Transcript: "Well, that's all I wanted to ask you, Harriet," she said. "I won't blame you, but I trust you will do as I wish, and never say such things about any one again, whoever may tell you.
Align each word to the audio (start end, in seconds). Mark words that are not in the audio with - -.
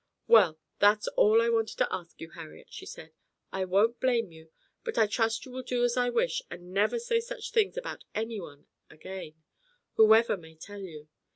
"Well, 0.25 0.57
that's 0.79 1.05
all 1.09 1.43
I 1.43 1.49
wanted 1.49 1.77
to 1.77 1.87
ask 1.93 2.19
you, 2.19 2.31
Harriet," 2.31 2.69
she 2.73 2.87
said. 2.87 3.13
"I 3.53 3.65
won't 3.65 3.99
blame 3.99 4.31
you, 4.31 4.49
but 4.83 4.97
I 4.97 5.05
trust 5.05 5.45
you 5.45 5.51
will 5.51 5.61
do 5.61 5.83
as 5.83 5.95
I 5.95 6.09
wish, 6.09 6.41
and 6.49 6.73
never 6.73 6.97
say 6.97 7.19
such 7.19 7.51
things 7.51 7.77
about 7.77 8.03
any 8.15 8.39
one 8.41 8.65
again, 8.89 9.35
whoever 9.97 10.37
may 10.37 10.55
tell 10.55 10.81
you. 10.81 11.07